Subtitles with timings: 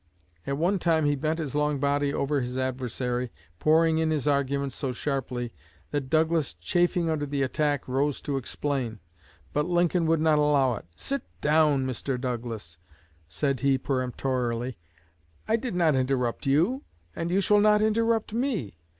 [0.47, 4.75] At one time he bent his long body over his adversary, pouring in his arguments
[4.75, 5.53] so sharply,
[5.91, 8.99] that Douglas, chafing under the attack, rose to explain;
[9.53, 10.85] but Lincoln would not allow it.
[10.95, 12.19] 'Sit down, Mr.
[12.19, 12.79] Douglas!'
[13.27, 14.75] said he peremptorily.
[15.47, 16.81] 'I did not interrupt you,
[17.15, 18.79] and you shall not interrupt me.